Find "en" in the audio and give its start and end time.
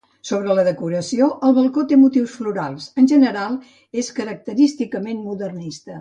3.03-3.11